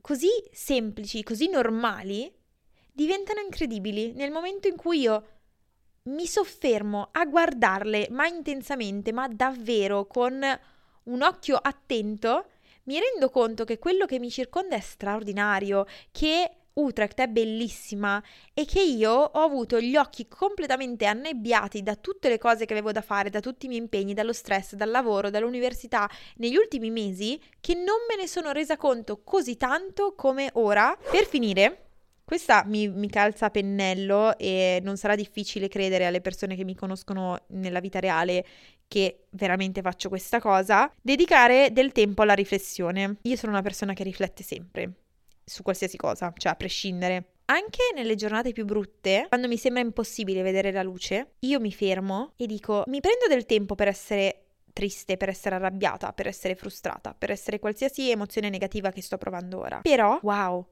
così 0.00 0.28
semplici, 0.50 1.22
così 1.22 1.48
normali, 1.48 2.32
diventano 2.92 3.40
incredibili 3.40 4.12
nel 4.14 4.30
momento 4.30 4.68
in 4.68 4.76
cui 4.76 5.00
io 5.00 5.26
mi 6.04 6.26
soffermo 6.26 7.08
a 7.12 7.24
guardarle, 7.26 8.08
ma 8.10 8.26
intensamente, 8.26 9.12
ma 9.12 9.28
davvero 9.28 10.06
con 10.06 10.42
un 11.04 11.22
occhio 11.22 11.56
attento, 11.56 12.46
mi 12.84 12.98
rendo 12.98 13.30
conto 13.30 13.64
che 13.64 13.78
quello 13.78 14.06
che 14.06 14.18
mi 14.18 14.30
circonda 14.30 14.74
è 14.76 14.80
straordinario, 14.80 15.86
che 16.10 16.50
Utrecht 16.78 17.20
è 17.20 17.26
bellissima 17.26 18.22
e 18.54 18.64
che 18.64 18.80
io 18.80 19.10
ho 19.12 19.42
avuto 19.42 19.80
gli 19.80 19.96
occhi 19.96 20.28
completamente 20.28 21.06
annebbiati 21.06 21.82
da 21.82 21.96
tutte 21.96 22.28
le 22.28 22.38
cose 22.38 22.66
che 22.66 22.72
avevo 22.72 22.92
da 22.92 23.00
fare, 23.00 23.30
da 23.30 23.40
tutti 23.40 23.66
i 23.66 23.68
miei 23.68 23.80
impegni, 23.80 24.14
dallo 24.14 24.32
stress, 24.32 24.74
dal 24.74 24.90
lavoro, 24.90 25.30
dall'università 25.30 26.08
negli 26.36 26.56
ultimi 26.56 26.90
mesi, 26.90 27.40
che 27.60 27.74
non 27.74 27.96
me 28.08 28.16
ne 28.16 28.28
sono 28.28 28.52
resa 28.52 28.76
conto 28.76 29.22
così 29.24 29.56
tanto 29.56 30.14
come 30.14 30.50
ora. 30.54 30.96
Per 31.10 31.26
finire, 31.26 31.88
questa 32.24 32.62
mi, 32.66 32.88
mi, 32.88 33.08
calza 33.08 33.46
a 33.46 33.50
pennello 33.50 34.36
e 34.38 34.80
non 34.82 34.96
sarà 34.96 35.14
difficile 35.16 35.66
credere 35.68 36.06
alle 36.06 36.20
persone 36.20 36.54
che 36.54 36.64
mi 36.64 36.74
conoscono 36.74 37.38
nella 37.48 37.80
vita 37.80 37.98
reale 37.98 38.44
che 38.86 39.24
veramente 39.30 39.82
faccio 39.82 40.08
questa 40.08 40.40
cosa, 40.40 40.92
dedicare 41.00 41.72
del 41.72 41.90
tempo 41.90 42.22
alla 42.22 42.34
riflessione. 42.34 43.16
Io 43.22 43.36
sono 43.36 43.52
una 43.52 43.62
persona 43.62 43.94
che 43.94 44.04
riflette 44.04 44.42
sempre 44.42 44.92
su 45.48 45.62
qualsiasi 45.62 45.96
cosa, 45.96 46.32
cioè 46.36 46.52
a 46.52 46.56
prescindere. 46.56 47.32
Anche 47.46 47.92
nelle 47.94 48.14
giornate 48.14 48.52
più 48.52 48.64
brutte, 48.64 49.26
quando 49.28 49.48
mi 49.48 49.56
sembra 49.56 49.80
impossibile 49.82 50.42
vedere 50.42 50.70
la 50.70 50.82
luce, 50.82 51.36
io 51.40 51.60
mi 51.60 51.72
fermo 51.72 52.34
e 52.36 52.46
dico 52.46 52.82
mi 52.86 53.00
prendo 53.00 53.26
del 53.26 53.46
tempo 53.46 53.74
per 53.74 53.88
essere 53.88 54.48
triste, 54.74 55.16
per 55.16 55.30
essere 55.30 55.54
arrabbiata, 55.54 56.12
per 56.12 56.26
essere 56.26 56.54
frustrata, 56.54 57.14
per 57.14 57.30
essere 57.30 57.58
qualsiasi 57.58 58.10
emozione 58.10 58.50
negativa 58.50 58.90
che 58.90 59.02
sto 59.02 59.16
provando 59.16 59.58
ora. 59.58 59.80
Però, 59.80 60.20
wow, 60.22 60.64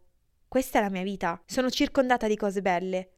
questa 0.47 0.79
è 0.79 0.83
la 0.83 0.91
mia 0.91 1.03
vita. 1.03 1.43
Sono 1.47 1.71
circondata 1.71 2.29
di 2.29 2.37
cose 2.37 2.61
belle. 2.61 3.11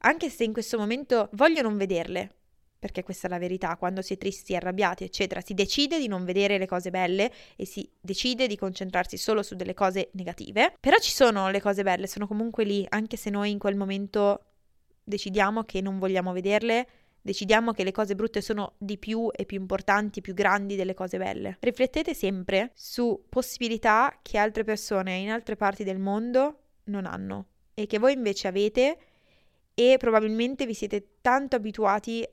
Anche 0.00 0.28
se 0.28 0.44
in 0.44 0.52
questo 0.52 0.76
momento 0.76 1.28
voglio 1.32 1.62
non 1.62 1.76
vederle. 1.76 2.37
Perché 2.78 3.02
questa 3.02 3.26
è 3.26 3.30
la 3.30 3.38
verità, 3.38 3.76
quando 3.76 4.02
si 4.02 4.14
è 4.14 4.16
tristi, 4.18 4.54
arrabbiati, 4.54 5.04
eccetera, 5.04 5.40
si 5.40 5.54
decide 5.54 5.98
di 5.98 6.06
non 6.06 6.24
vedere 6.24 6.58
le 6.58 6.66
cose 6.66 6.90
belle 6.90 7.32
e 7.56 7.66
si 7.66 7.90
decide 8.00 8.46
di 8.46 8.56
concentrarsi 8.56 9.16
solo 9.16 9.42
su 9.42 9.56
delle 9.56 9.74
cose 9.74 10.10
negative. 10.12 10.74
Però 10.78 10.96
ci 10.98 11.10
sono 11.10 11.50
le 11.50 11.60
cose 11.60 11.82
belle, 11.82 12.06
sono 12.06 12.26
comunque 12.26 12.64
lì, 12.64 12.86
anche 12.88 13.16
se 13.16 13.30
noi 13.30 13.50
in 13.50 13.58
quel 13.58 13.74
momento 13.74 14.44
decidiamo 15.02 15.64
che 15.64 15.80
non 15.80 15.98
vogliamo 15.98 16.32
vederle, 16.32 16.86
decidiamo 17.20 17.72
che 17.72 17.84
le 17.84 17.92
cose 17.92 18.14
brutte 18.14 18.40
sono 18.40 18.74
di 18.78 18.96
più 18.96 19.28
e 19.34 19.44
più 19.44 19.58
importanti, 19.58 20.20
più 20.20 20.34
grandi 20.34 20.76
delle 20.76 20.94
cose 20.94 21.18
belle. 21.18 21.56
Riflettete 21.60 22.14
sempre 22.14 22.70
su 22.74 23.24
possibilità 23.28 24.18
che 24.22 24.38
altre 24.38 24.64
persone 24.64 25.16
in 25.16 25.30
altre 25.30 25.56
parti 25.56 25.84
del 25.84 25.98
mondo 25.98 26.60
non 26.84 27.06
hanno 27.06 27.46
e 27.74 27.86
che 27.86 27.98
voi 27.98 28.12
invece 28.12 28.48
avete 28.48 28.98
e 29.74 29.96
probabilmente 29.98 30.66
vi 30.66 30.74
siete 30.74 31.16
tanto 31.20 31.56
abituati 31.56 32.26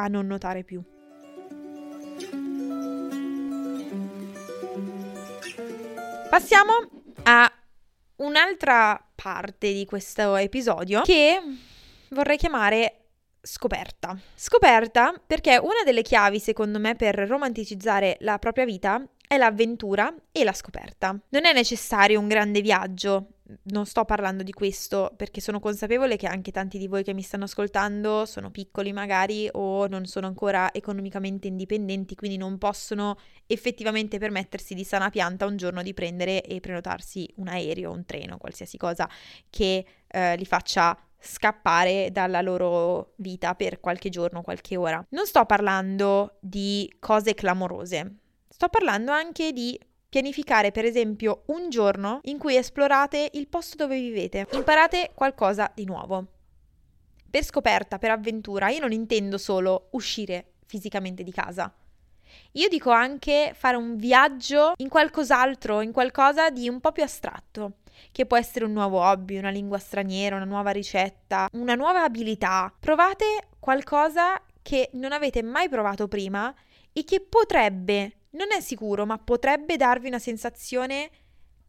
a 0.00 0.06
non 0.08 0.26
notare 0.26 0.64
più. 0.64 0.82
Passiamo 6.28 6.72
a 7.24 7.52
un'altra 8.16 9.04
parte 9.14 9.72
di 9.72 9.84
questo 9.84 10.36
episodio 10.36 11.02
che 11.02 11.40
vorrei 12.10 12.36
chiamare 12.36 12.96
scoperta. 13.42 14.16
Scoperta 14.34 15.12
perché 15.26 15.58
una 15.58 15.82
delle 15.84 16.02
chiavi, 16.02 16.38
secondo 16.38 16.78
me, 16.78 16.94
per 16.94 17.16
romanticizzare 17.16 18.16
la 18.20 18.38
propria 18.38 18.64
vita 18.64 19.02
è 19.26 19.36
l'avventura 19.36 20.12
e 20.32 20.44
la 20.44 20.52
scoperta. 20.52 21.18
Non 21.30 21.44
è 21.44 21.52
necessario 21.52 22.20
un 22.20 22.28
grande 22.28 22.60
viaggio, 22.60 23.39
non 23.64 23.86
sto 23.86 24.04
parlando 24.04 24.42
di 24.42 24.52
questo 24.52 25.12
perché 25.16 25.40
sono 25.40 25.60
consapevole 25.60 26.16
che 26.16 26.26
anche 26.26 26.50
tanti 26.50 26.78
di 26.78 26.86
voi 26.86 27.02
che 27.02 27.14
mi 27.14 27.22
stanno 27.22 27.44
ascoltando 27.44 28.24
sono 28.24 28.50
piccoli 28.50 28.92
magari 28.92 29.48
o 29.52 29.86
non 29.86 30.06
sono 30.06 30.26
ancora 30.26 30.72
economicamente 30.72 31.48
indipendenti, 31.48 32.14
quindi 32.14 32.36
non 32.36 32.58
possono 32.58 33.16
effettivamente 33.46 34.18
permettersi 34.18 34.74
di 34.74 34.84
sana 34.84 35.10
pianta 35.10 35.46
un 35.46 35.56
giorno 35.56 35.82
di 35.82 35.94
prendere 35.94 36.42
e 36.42 36.60
prenotarsi 36.60 37.30
un 37.36 37.48
aereo, 37.48 37.90
un 37.90 38.04
treno, 38.04 38.38
qualsiasi 38.38 38.76
cosa 38.76 39.08
che 39.48 39.84
eh, 40.06 40.36
li 40.36 40.44
faccia 40.44 40.96
scappare 41.20 42.08
dalla 42.10 42.40
loro 42.40 43.12
vita 43.16 43.54
per 43.54 43.78
qualche 43.80 44.08
giorno, 44.08 44.42
qualche 44.42 44.76
ora. 44.76 45.04
Non 45.10 45.26
sto 45.26 45.44
parlando 45.44 46.38
di 46.40 46.90
cose 46.98 47.34
clamorose, 47.34 48.14
sto 48.48 48.68
parlando 48.68 49.12
anche 49.12 49.52
di 49.52 49.78
pianificare 50.10 50.72
per 50.72 50.84
esempio 50.84 51.44
un 51.46 51.70
giorno 51.70 52.18
in 52.24 52.36
cui 52.36 52.56
esplorate 52.56 53.30
il 53.34 53.48
posto 53.48 53.76
dove 53.76 53.98
vivete, 53.98 54.46
imparate 54.52 55.12
qualcosa 55.14 55.70
di 55.74 55.84
nuovo. 55.84 56.26
Per 57.30 57.44
scoperta, 57.44 57.98
per 57.98 58.10
avventura, 58.10 58.68
io 58.68 58.80
non 58.80 58.92
intendo 58.92 59.38
solo 59.38 59.88
uscire 59.92 60.54
fisicamente 60.66 61.22
di 61.22 61.30
casa. 61.30 61.72
Io 62.52 62.68
dico 62.68 62.90
anche 62.90 63.52
fare 63.54 63.76
un 63.76 63.96
viaggio 63.96 64.72
in 64.76 64.88
qualcos'altro, 64.88 65.80
in 65.80 65.92
qualcosa 65.92 66.50
di 66.50 66.68
un 66.68 66.80
po' 66.80 66.92
più 66.92 67.04
astratto 67.04 67.74
che 68.12 68.26
può 68.26 68.36
essere 68.36 68.64
un 68.64 68.72
nuovo 68.72 69.00
hobby, 69.00 69.38
una 69.38 69.50
lingua 69.50 69.78
straniera, 69.78 70.36
una 70.36 70.44
nuova 70.44 70.70
ricetta, 70.70 71.48
una 71.52 71.74
nuova 71.74 72.02
abilità. 72.02 72.72
Provate 72.78 73.48
qualcosa 73.58 74.40
che 74.62 74.90
non 74.94 75.12
avete 75.12 75.42
mai 75.42 75.68
provato 75.68 76.08
prima 76.08 76.52
e 76.92 77.04
che 77.04 77.20
potrebbe, 77.20 78.16
non 78.30 78.48
è 78.56 78.60
sicuro, 78.60 79.06
ma 79.06 79.18
potrebbe 79.18 79.76
darvi 79.76 80.08
una 80.08 80.18
sensazione 80.18 81.10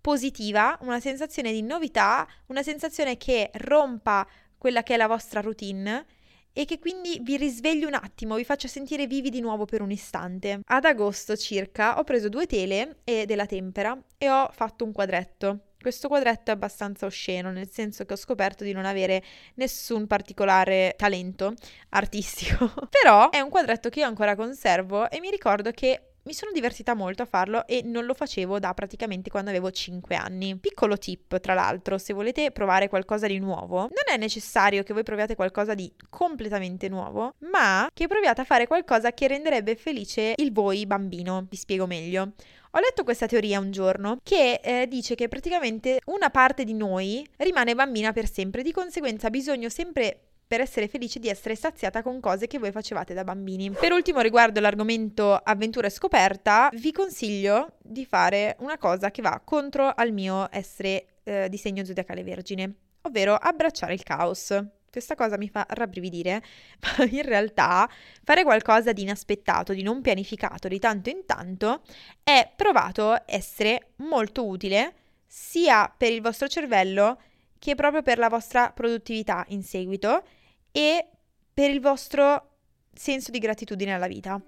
positiva, 0.02 0.78
una 0.82 1.00
sensazione 1.00 1.52
di 1.52 1.62
novità, 1.62 2.28
una 2.48 2.64
sensazione 2.64 3.18
che 3.18 3.52
rompa 3.54 4.28
quella 4.58 4.84
che 4.84 4.96
è 4.96 4.98
la 4.98 5.08
vostra 5.08 5.42
routine 5.42 6.06
e 6.54 6.66
che 6.66 6.80
quindi 6.80 7.20
vi 7.22 7.38
risvegli 7.38 7.84
un 7.84 7.94
attimo, 7.94 8.36
vi 8.36 8.44
faccia 8.44 8.68
sentire 8.68 9.08
vivi 9.08 9.30
di 9.30 9.40
nuovo 9.40 9.66
per 9.66 9.82
un 9.82 9.92
istante. 9.92 10.60
Ad 10.66 10.86
agosto 10.86 11.36
circa 11.38 11.98
ho 11.98 12.04
preso 12.04 12.30
due 12.30 12.46
tele 12.46 12.98
e 13.04 13.26
della 13.26 13.46
tempera 13.46 13.98
e 14.18 14.30
ho 14.30 14.50
fatto 14.52 14.84
un 14.84 14.92
quadretto. 14.92 15.68
Questo 15.80 16.08
quadretto 16.08 16.52
è 16.52 16.54
abbastanza 16.54 17.08
osceno, 17.08 17.52
nel 17.52 17.70
senso 17.72 18.06
che 18.06 18.14
ho 18.14 18.18
scoperto 18.18 18.64
di 18.64 18.72
non 18.72 18.86
avere 18.86 19.24
nessun 19.56 20.06
particolare 20.06 20.94
talento 20.96 21.54
artistico, 21.90 22.72
però 22.90 23.32
è 23.32 23.40
un 23.40 23.50
quadretto 23.50 23.90
che 23.90 24.02
io 24.02 24.06
ancora 24.06 24.36
conservo 24.36 25.10
e 25.10 25.20
mi 25.20 25.32
ricordo 25.32 25.72
che 25.72 26.11
mi 26.24 26.34
sono 26.34 26.52
divertita 26.52 26.94
molto 26.94 27.24
a 27.24 27.26
farlo 27.26 27.66
e 27.66 27.82
non 27.84 28.06
lo 28.06 28.14
facevo 28.14 28.60
da 28.60 28.74
praticamente 28.74 29.30
quando 29.30 29.50
avevo 29.50 29.72
5 29.72 30.16
anni. 30.16 30.58
Piccolo 30.58 30.98
tip, 30.98 31.40
tra 31.40 31.54
l'altro, 31.54 31.98
se 31.98 32.14
volete 32.14 32.52
provare 32.52 32.90
qualcosa 32.90 33.28
di 33.28 33.40
nuovo, 33.40 33.80
non 33.80 34.06
è 34.06 34.18
necessario 34.18 34.84
che 34.84 34.94
voi 34.94 35.04
proviate 35.04 35.36
qualcosa 35.36 35.74
di 35.74 35.92
completamente 36.10 36.90
nuovo, 36.90 37.34
ma 37.50 37.90
che 37.94 38.08
proviate 38.08 38.42
a 38.42 38.46
fare 38.46 38.68
qualcosa 38.68 39.14
che 39.14 39.28
renderebbe 39.28 39.76
felice 39.76 40.34
il 40.38 40.52
voi 40.52 40.86
bambino. 40.86 41.48
Vi 41.50 41.58
spiego 41.58 41.88
meglio. 41.88 42.34
Ho 42.74 42.80
letto 42.80 43.04
questa 43.04 43.26
teoria 43.26 43.60
un 43.60 43.72
giorno 43.72 44.20
che 44.24 44.62
eh, 44.64 44.88
dice 44.88 45.16
che 45.16 45.28
praticamente 45.28 46.00
una 46.06 46.30
parte 46.30 46.64
di 46.64 46.74
noi 46.74 47.28
rimane 47.38 47.76
bambina 47.76 48.14
per 48.14 48.30
sempre, 48.30 48.64
di 48.64 48.72
conseguenza 48.72 49.28
ha 49.28 49.30
bisogno 49.30 49.68
sempre 49.68 50.31
per 50.52 50.60
essere 50.60 50.90
felice 50.90 51.18
di 51.18 51.30
essere 51.30 51.56
saziata 51.56 52.04
con 52.04 52.20
cose 52.20 52.46
che 52.46 52.60
voi 52.60 52.74
facevate 52.74 53.14
da 53.14 53.24
bambini. 53.24 53.72
Per 53.72 53.94
ultimo, 53.94 54.20
riguardo 54.20 54.60
l'argomento 54.60 55.34
avventura 55.34 55.88
e 55.88 55.90
scoperta, 55.90 56.70
vi 56.74 56.92
consiglio 56.92 57.76
di 57.82 58.06
fare 58.06 58.58
una 58.60 58.78
cosa 58.78 59.12
che 59.12 59.22
va 59.22 59.42
contro 59.42 59.94
al 59.96 60.12
mio 60.12 60.50
essere 60.52 61.06
eh, 61.24 61.48
di 61.48 61.56
segno 61.56 61.86
zodiacale 61.86 62.22
vergine, 62.22 62.74
ovvero 63.04 63.34
abbracciare 63.34 63.94
il 63.94 64.04
caos. 64.04 64.54
Questa 64.92 65.16
cosa 65.16 65.38
mi 65.38 65.48
fa 65.48 65.66
rabbrividire, 65.70 66.44
ma 66.98 67.06
in 67.06 67.22
realtà 67.22 67.90
fare 68.22 68.44
qualcosa 68.44 68.92
di 68.92 69.04
inaspettato, 69.04 69.72
di 69.72 69.84
non 69.84 70.02
pianificato 70.02 70.68
di 70.68 70.80
tanto 70.80 71.10
in 71.10 71.26
tanto 71.26 71.82
è 72.22 72.52
provato 72.54 73.22
essere 73.26 73.92
molto 74.00 74.46
utile 74.46 74.96
sia 75.26 75.90
per 75.98 76.12
il 76.12 76.20
vostro 76.20 76.50
cervello 76.50 77.22
che 77.58 77.76
proprio 77.76 78.02
per 78.02 78.18
la 78.18 78.28
vostra 78.28 78.70
produttività 78.74 79.46
in 79.48 79.64
seguito 79.64 80.24
e 80.72 81.08
per 81.54 81.70
il 81.70 81.82
vostro 81.82 82.50
senso 82.94 83.32
di 83.32 83.40
gratitudine 83.40 83.94
alla 83.94 84.08
vita. 84.08 84.42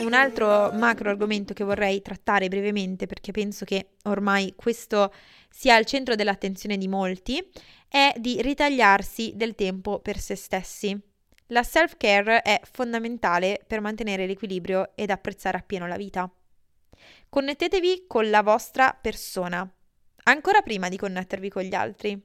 Un 0.00 0.14
altro 0.14 0.72
macro 0.72 1.10
argomento 1.10 1.52
che 1.52 1.62
vorrei 1.62 2.00
trattare 2.00 2.48
brevemente 2.48 3.06
perché 3.06 3.32
penso 3.32 3.64
che 3.64 3.90
ormai 4.04 4.54
questo 4.56 5.12
sia 5.50 5.74
al 5.74 5.84
centro 5.84 6.14
dell'attenzione 6.14 6.78
di 6.78 6.88
molti 6.88 7.46
è 7.86 8.14
di 8.16 8.40
ritagliarsi 8.40 9.32
del 9.34 9.54
tempo 9.54 9.98
per 10.00 10.18
se 10.18 10.36
stessi. 10.36 10.98
La 11.48 11.62
self-care 11.62 12.42
è 12.42 12.60
fondamentale 12.62 13.60
per 13.66 13.80
mantenere 13.80 14.26
l'equilibrio 14.26 14.92
ed 14.94 15.10
apprezzare 15.10 15.58
appieno 15.58 15.86
la 15.86 15.96
vita. 15.96 16.30
Connettetevi 17.28 18.04
con 18.06 18.30
la 18.30 18.42
vostra 18.42 18.96
persona, 18.98 19.68
ancora 20.24 20.62
prima 20.62 20.88
di 20.88 20.96
connettervi 20.96 21.48
con 21.48 21.62
gli 21.62 21.74
altri. 21.74 22.20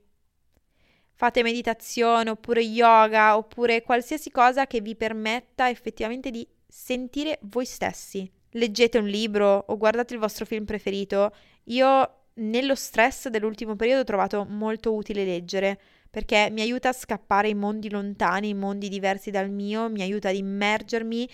Fate 1.13 1.43
meditazione 1.43 2.29
oppure 2.29 2.61
yoga 2.61 3.37
oppure 3.37 3.81
qualsiasi 3.81 4.31
cosa 4.31 4.67
che 4.67 4.81
vi 4.81 4.95
permetta 4.95 5.69
effettivamente 5.69 6.29
di 6.29 6.45
sentire 6.67 7.39
voi 7.43 7.65
stessi. 7.65 8.29
Leggete 8.51 8.97
un 8.97 9.07
libro 9.07 9.63
o 9.67 9.77
guardate 9.77 10.13
il 10.13 10.19
vostro 10.19 10.45
film 10.45 10.65
preferito. 10.65 11.33
Io 11.65 12.23
nello 12.35 12.75
stress 12.75 13.29
dell'ultimo 13.29 13.75
periodo 13.75 14.01
ho 14.01 14.05
trovato 14.05 14.45
molto 14.45 14.93
utile 14.93 15.23
leggere 15.23 15.79
perché 16.09 16.49
mi 16.51 16.61
aiuta 16.61 16.89
a 16.89 16.93
scappare 16.93 17.49
in 17.49 17.57
mondi 17.57 17.89
lontani, 17.89 18.49
in 18.49 18.57
mondi 18.57 18.89
diversi 18.89 19.31
dal 19.31 19.49
mio, 19.49 19.89
mi 19.89 20.01
aiuta 20.01 20.29
ad 20.29 20.35
immergermi 20.35 21.29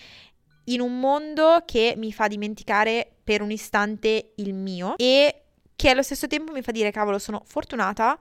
in 0.64 0.80
un 0.80 1.00
mondo 1.00 1.62
che 1.64 1.94
mi 1.96 2.12
fa 2.12 2.28
dimenticare 2.28 3.16
per 3.22 3.42
un 3.42 3.50
istante 3.50 4.32
il 4.36 4.54
mio 4.54 4.96
e 4.96 5.41
che 5.82 5.88
allo 5.88 6.02
stesso 6.04 6.28
tempo 6.28 6.52
mi 6.52 6.62
fa 6.62 6.70
dire 6.70 6.92
cavolo 6.92 7.18
sono 7.18 7.42
fortunata 7.44 8.16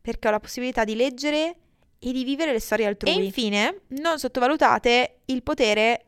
perché 0.00 0.28
ho 0.28 0.30
la 0.30 0.38
possibilità 0.38 0.84
di 0.84 0.94
leggere 0.94 1.56
e 1.98 2.12
di 2.12 2.22
vivere 2.22 2.52
le 2.52 2.60
storie 2.60 2.86
altrui. 2.86 3.10
E 3.10 3.24
infine, 3.24 3.80
non 3.88 4.20
sottovalutate 4.20 5.22
il 5.24 5.42
potere 5.42 6.04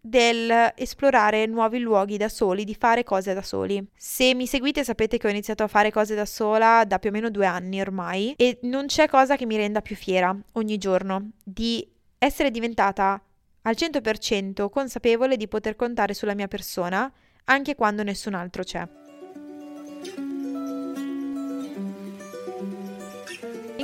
del 0.00 0.72
esplorare 0.74 1.44
nuovi 1.44 1.80
luoghi 1.80 2.16
da 2.16 2.30
soli, 2.30 2.64
di 2.64 2.74
fare 2.74 3.04
cose 3.04 3.34
da 3.34 3.42
soli. 3.42 3.86
Se 3.94 4.32
mi 4.32 4.46
seguite 4.46 4.84
sapete 4.84 5.18
che 5.18 5.26
ho 5.26 5.30
iniziato 5.30 5.64
a 5.64 5.68
fare 5.68 5.92
cose 5.92 6.14
da 6.14 6.24
sola 6.24 6.82
da 6.86 6.98
più 6.98 7.10
o 7.10 7.12
meno 7.12 7.28
due 7.28 7.44
anni 7.44 7.82
ormai 7.82 8.32
e 8.38 8.58
non 8.62 8.86
c'è 8.86 9.06
cosa 9.06 9.36
che 9.36 9.44
mi 9.44 9.58
renda 9.58 9.82
più 9.82 9.96
fiera 9.96 10.34
ogni 10.52 10.78
giorno 10.78 11.32
di 11.44 11.86
essere 12.16 12.50
diventata 12.50 13.22
al 13.60 13.74
100% 13.76 14.70
consapevole 14.70 15.36
di 15.36 15.46
poter 15.46 15.76
contare 15.76 16.14
sulla 16.14 16.34
mia 16.34 16.48
persona 16.48 17.12
anche 17.44 17.74
quando 17.74 18.02
nessun 18.02 18.32
altro 18.32 18.62
c'è. 18.62 19.07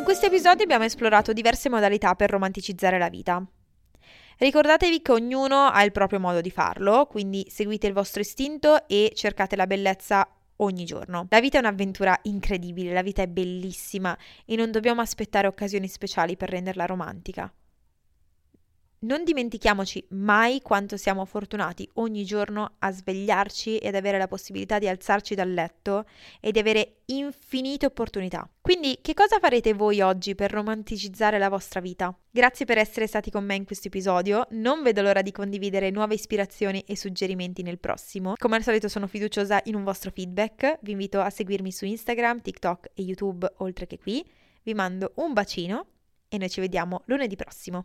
In 0.05 0.11
questo 0.11 0.27
episodio 0.27 0.65
abbiamo 0.65 0.85
esplorato 0.85 1.33
diverse 1.33 1.71
modalità 1.71 2.15
per 2.15 2.29
romanticizzare 2.29 2.99
la 2.99 3.09
vita. 3.09 3.43
Ricordatevi 4.37 5.01
che 5.01 5.13
ognuno 5.13 5.65
ha 5.65 5.83
il 5.83 5.93
proprio 5.93 6.21
modo 6.21 6.43
di 6.43 6.51
farlo, 6.51 7.07
quindi 7.07 7.47
seguite 7.49 7.87
il 7.87 7.95
vostro 7.95 8.21
istinto 8.21 8.87
e 8.87 9.13
cercate 9.15 9.57
la 9.57 9.67
bellezza 9.67 10.29
ogni 10.57 10.85
giorno. 10.85 11.27
La 11.31 11.41
vita 11.41 11.57
è 11.57 11.61
un'avventura 11.61 12.19
incredibile, 12.25 12.93
la 12.93 13.01
vita 13.01 13.23
è 13.23 13.27
bellissima 13.29 14.15
e 14.45 14.57
non 14.57 14.71
dobbiamo 14.71 15.01
aspettare 15.01 15.47
occasioni 15.47 15.89
speciali 15.89 16.37
per 16.37 16.51
renderla 16.51 16.85
romantica. 16.85 17.51
Non 19.05 19.23
dimentichiamoci 19.23 20.03
mai 20.11 20.63
quanto 20.63 20.97
siamo 20.97 21.27
fortunati 21.27 21.87
ogni 21.95 22.25
giorno 22.25 22.77
a 22.79 22.91
svegliarci 22.91 23.77
ed 23.77 23.95
avere 23.95 24.17
la 24.17 24.29
possibilità 24.29 24.79
di 24.79 24.89
alzarci 24.89 25.35
dal 25.35 25.53
letto 25.53 26.07
e 26.41 26.53
di 26.53 26.59
avere 26.59 27.01
infinite 27.07 27.85
opportunità. 27.85 28.49
Quindi, 28.63 29.01
che 29.03 29.13
cosa 29.13 29.39
farete 29.39 29.75
voi 29.75 30.01
oggi 30.01 30.35
per 30.35 30.51
romanticizzare 30.51 31.37
la 31.37 31.51
vostra 31.51 31.81
vita? 31.81 32.19
Grazie 32.31 32.65
per 32.65 32.79
essere 32.79 33.07
stati 33.07 33.31
con 33.31 33.45
me 33.45 33.57
in 33.57 33.67
questo 33.67 33.89
episodio. 33.89 34.47
Non 34.53 34.83
vedo 34.83 35.03
l'ora 35.03 35.21
di 35.21 35.33
condividere 35.33 35.91
nuove 35.91 36.15
ispirazioni 36.15 36.83
e 36.87 36.97
suggerimenti 36.97 37.63
nel 37.63 37.79
prossimo. 37.79 38.33
Come 38.39 38.57
al 38.57 38.63
solito 38.63 38.89
sono 38.89 39.07
fiduciosa 39.07 39.61
in 39.65 39.75
un 39.75 39.85
vostro 39.85 40.11
feedback. 40.13 40.79
Vi 40.81 40.93
invito 40.93 41.21
a 41.21 41.29
seguirmi 41.29 41.71
su 41.71 41.85
Instagram, 41.85 42.41
TikTok 42.41 42.93
e 42.95 43.03
YouTube, 43.03 43.53
oltre 43.59 43.87
che 43.87 43.99
qui. 43.99 44.25
Vi 44.63 44.73
mando 44.73 45.13
un 45.17 45.35
bacino 45.35 45.89
e 46.27 46.39
noi 46.39 46.49
ci 46.49 46.61
vediamo 46.61 47.03
lunedì 47.05 47.37
prossimo. 47.37 47.85